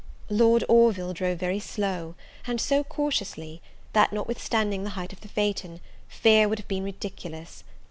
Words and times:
Lord 0.31 0.63
Orville 0.67 1.13
drove 1.13 1.37
very 1.37 1.59
slow, 1.59 2.15
and 2.47 2.59
so 2.59 2.83
cautiously, 2.83 3.61
that, 3.93 4.11
notwithstanding 4.11 4.83
the 4.83 4.89
height 4.97 5.13
of 5.13 5.21
the 5.21 5.27
phaeton, 5.27 5.79
fear 6.07 6.49
would 6.49 6.57
have 6.57 6.67
been 6.67 6.83
ridiculous. 6.83 7.63